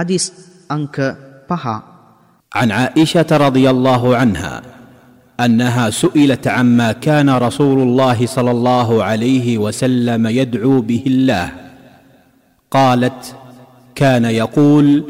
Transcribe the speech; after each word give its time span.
حديث 0.00 0.24
أنك 0.72 0.96
بها. 1.50 1.76
عن 2.54 2.70
عائشة 2.72 3.26
رضي 3.32 3.70
الله 3.70 4.16
عنها 4.16 4.62
أنها 5.40 5.90
سئلت 5.90 6.48
عما 6.48 6.92
كان 6.92 7.30
رسول 7.30 7.78
الله 7.82 8.26
صلى 8.26 8.50
الله 8.50 9.04
عليه 9.04 9.58
وسلم 9.58 10.26
يدعو 10.26 10.80
به 10.80 11.04
الله. 11.06 11.52
قالت 12.70 13.36
كان 13.94 14.24
يقول 14.24 15.04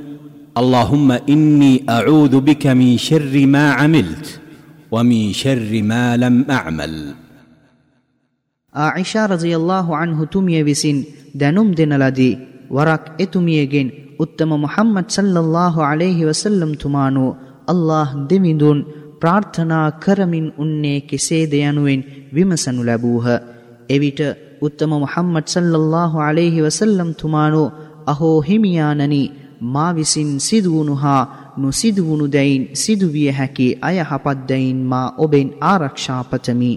اللهم 0.59 1.13
إني 1.13 1.85
أعوذ 1.89 2.41
بك 2.41 2.67
من 2.67 2.99
شر 2.99 3.47
ما 3.47 3.73
عملت 3.73 4.41
ومن 4.91 5.33
شر 5.33 5.83
ما 5.83 6.17
لم 6.17 6.51
أعمل. 6.51 7.15
عائشة 8.75 9.27
رضي 9.27 9.57
الله 9.57 9.97
عنه 9.97 10.25
تمي 10.25 10.63
بسن 10.63 11.05
دنم 11.35 11.73
دنلدي 11.79 12.39
وراك 12.71 13.05
اتميجن 13.21 13.91
උත්තම 14.21 14.51
මුහම්මද් 14.57 15.07
සල්ලල්ලාහු 15.09 15.81
අලයිහි 15.83 16.27
වසල්ලම් 16.27 16.73
තුමානෝ 16.77 17.31
අල්ලාහ් 17.67 18.09
දෙවිඳුන් 18.31 18.79
ප්‍රාර්ථනා 19.21 19.89
කරමින් 19.99 20.47
උන්නේ 20.59 20.99
කෙසේද 21.03 21.53
යනුවෙන් 21.61 22.01
විමසනු 22.35 22.83
ලැබූහ. 22.83 23.27
එවිට 23.89 24.21
උත්තම 24.63 24.93
මුහම්මද් 24.97 25.47
සල්ලල්ලාහු 25.47 26.19
අලයිහි 26.21 26.65
වසල්ලම් 26.65 27.11
තුමානෝ 27.15 27.69
අහෝ 28.07 28.39
හිමියානනි 28.41 29.23
මා 29.67 29.93
විසින් 29.93 30.33
සිදුවුණු 30.41 30.95
හා 30.95 31.23
නොසිදුවුණු 31.59 32.27
දැයින් 32.29 32.65
සිදුවිය 32.75 33.31
හැකි 33.31 33.67
අයහපත් 33.83 34.49
දැයින් 34.49 34.81
මා 34.85 35.07
ඔබෙන් 35.19 35.49
ආරක්ෂා 35.63 36.23
පතමි 36.25 36.73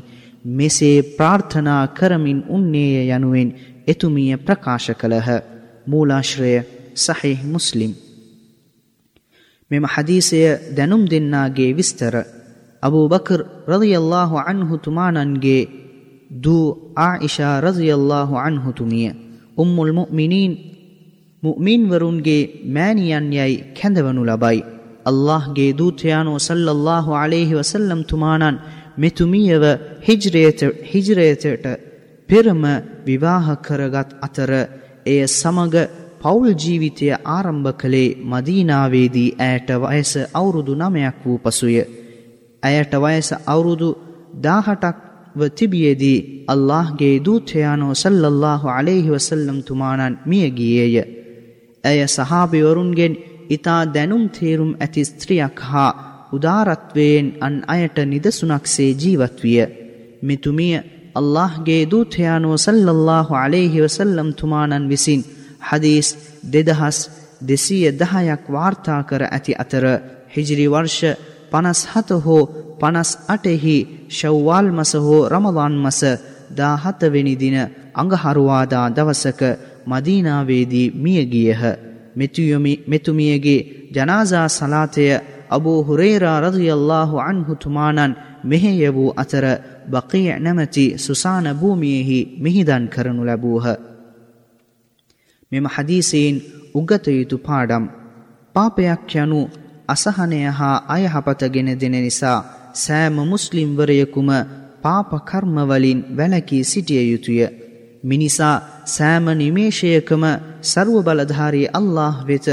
මෙසේ 0.52 0.98
ප්‍රාර්ථනා 1.18 1.84
කරමින් 1.90 2.40
උන්නේය 2.50 3.10
යනුවෙන් 3.10 3.50
එතුමිය 3.88 4.32
ප්‍රකාශ 4.38 4.90
කළහ. 4.94 5.30
මූලාශ්‍රය 5.88 6.54
සහිහ 6.96 7.40
මුස්ලිම් 7.46 7.92
මෙම 9.72 9.84
හදීසය 9.86 10.42
දැනුම් 10.76 11.04
දෙන්නාගේ 11.06 11.72
විස්තර 11.74 12.16
අබූ 12.84 13.06
බකර් 13.08 13.42
රදියල්ලාහු 13.67 14.44
අන්හු 14.44 14.76
තුමානන්ගේ 14.78 15.70
දූ 16.42 16.66
ආයිෂා 17.00 17.56
රදියල්ලාහු 17.62 18.36
අන්හුතුමිය 18.40 19.12
උම්මුල් 19.58 19.92
මුමිනීන් 19.92 20.54
මුමින්වරුන්ගේ 21.44 22.50
මෑණියන් 22.67 23.26
යයි 23.32 23.56
කැඳවනු 23.73 24.22
ලබයි. 24.26 24.60
අල්ලාහ්ගේ 25.06 25.72
දූතයානෝ 25.73 26.39
සල්ලල්ලාහු 26.39 27.12
අලේහි 27.16 27.54
වසල්ලම් 27.54 28.02
තුමානන් 28.04 28.62
මෙතුමියව 28.98 29.64
හිජරේතට 30.04 31.66
පෙරම 32.30 32.64
විවාහ 33.06 33.48
කරගත් 33.58 34.10
අතර 34.22 34.52
එය 35.06 35.20
සමග 35.30 35.76
පවුල් 36.24 36.54
ජීවිතය 36.56 37.08
ආරම්භ 37.30 37.72
කළේ 37.74 38.10
මදීනාවේදී 38.26 39.36
ඇයට 39.40 39.70
වයස 39.84 40.12
අවුරුදු 40.34 40.74
නමයක් 40.76 41.18
වූ 41.24 41.38
පසුය. 41.40 41.76
ඇයට 42.64 42.94
වයස 42.98 43.30
අවුරුදු 43.46 43.90
දාහටක්ව 44.44 45.42
තිබියදී 45.52 46.46
අල්لهගේ 46.48 47.16
දූතයානෝ 47.20 47.94
සල්ලල්له 47.96 48.64
අලෙහි 48.72 49.10
වසල්ලම් 49.10 49.60
තුමානන් 49.62 50.20
මියගියේය. 50.26 50.96
ඇය 51.84 52.00
සහාභිවරුන්ගෙන් 52.08 53.20
ඉතා 53.50 53.82
දැනුම් 53.88 54.26
තේරුම් 54.30 54.72
ඇති 54.76 55.06
ස්ත්‍රියක් 55.06 55.60
හා 55.62 55.92
උදාරත්වයෙන් 56.34 57.28
අන් 57.42 57.56
අයට 57.68 57.98
නිදසුනක්සේ 58.06 58.92
ජීවත්විය. 58.94 59.62
මෙතුමිය 60.22 60.76
අල්لهගේ 61.16 61.84
දූතයානෝ 61.92 62.58
සල්ලල්له 62.58 63.30
අලෙහි 63.38 63.84
වසල්ලම් 63.84 64.30
තුමානන් 64.34 64.90
විසින් 64.90 65.24
හදීස් 65.64 66.08
දෙදහස් 66.45 66.97
දෙසීය 67.42 67.92
දහයක් 67.94 68.44
වාර්තා 68.47 69.02
කර 69.03 69.22
ඇති 69.28 69.53
අතර 69.56 69.86
හිජිරි 70.30 70.67
වර්ෂ 70.67 71.17
පනස් 71.52 71.80
හත 71.88 72.09
හෝ 72.25 72.44
පනස් 72.80 73.11
අටෙහි 73.28 73.78
ශව්වාල් 74.09 74.67
මස 74.72 74.92
හෝ 74.97 75.22
රමවාන් 75.28 75.75
මස 75.78 76.02
දාහතවෙනි 76.52 77.36
දින 77.36 77.58
අඟහරුවාදා 77.93 78.88
දවසක 78.89 79.42
මදීනාවේදී 79.86 80.93
මියගියහ 80.95 81.64
මෙතුමියගේ 82.88 83.59
ජනාසා 83.92 84.48
සලාතය 84.49 85.05
අබූ 85.49 85.80
හුරේරා 85.83 86.39
රදියල්ලාහු 86.42 87.20
අන්හු 87.21 87.55
තුමානන් 87.58 88.15
මෙහෙය 88.43 88.82
වූ 88.89 89.14
අතර 89.15 89.45
බකීය 89.88 90.39
නැමැති 90.39 90.86
සුසාන 90.98 91.48
භූමියෙහි 91.54 92.20
මිහිදන් 92.39 92.86
කරනු 92.88 93.26
ලැබූහ. 93.26 93.92
මෙම 95.53 95.65
හදීසයෙන් 95.67 96.36
උගත 96.75 97.05
යුතු 97.09 97.37
පාඩම් 97.39 97.86
පාපයක් 98.55 99.11
යනු 99.15 99.39
අසහනය 99.87 100.39
හා 100.52 100.83
අයහපත 100.87 101.41
ගෙන 101.49 101.69
දෙන 101.75 101.95
නිසා 101.99 102.39
සෑම 102.75 103.17
මුස්ලිම්වරයකුම 103.23 104.30
පාපකර්මවලින් 104.83 105.99
වැලකී 106.11 106.64
සිටිය 106.65 107.03
යුතුය. 107.05 107.41
මිනිසා 108.03 108.55
සෑම 108.87 109.25
නිමේෂයකම 109.33 110.23
සරුව 110.64 110.97
බලධාරී 111.02 111.71
අල්له 111.71 112.15
වෙත 112.21 112.47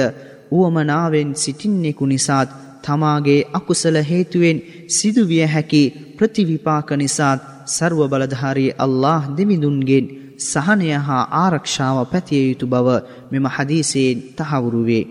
වුවමනාවෙන් 0.50 1.30
සිටින්නෙකු 1.34 2.04
නිසාත් 2.06 2.50
තමාගේ 2.82 3.46
අකුසල 3.52 3.96
හේතුවෙන් 4.02 4.58
සිදුවිය 4.88 5.46
හැකි 5.46 5.82
ප්‍රතිවිපාක 6.16 6.88
නිසාත් 6.94 7.40
සර්ව 7.68 8.00
බලධාරී 8.08 8.76
අල්له 8.76 9.22
දෙවිඳුන්ගෙන් 9.30 10.06
සහනය 10.42 10.90
හා 10.98 11.24
ආරක්ෂාව 11.36 11.98
පැතිය 12.12 12.44
යුතු 12.44 12.66
බව 12.66 12.88
මෙම 13.32 13.46
හදීසයෙන් 13.48 14.18
තහවුරු 14.38 14.82
වේ. 14.82 15.04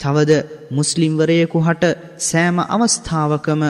තවද 0.00 0.32
මුස්ලිම්වරයෙකු 0.70 1.58
හට 1.60 1.84
සෑම 2.20 2.58
අවස්ථාවකම 2.66 3.62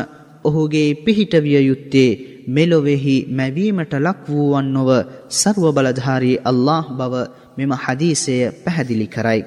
ඔහුගේ 0.45 0.89
පිහිටවිය 0.97 1.61
යුත්තේ 1.63 2.11
මෙලොවෙහි 2.49 3.17
මැවීමට 3.31 3.93
ලක් 3.97 4.19
වූවන් 4.27 4.69
නොව 4.69 4.91
සර්ව 5.33 5.65
බලධාරී 5.73 6.41
අල්له 6.43 6.85
බව 6.93 7.15
මෙම 7.59 7.73
හදීසය 7.77 8.37
පැහැදිලි 8.65 9.09
කරයි. 9.09 9.43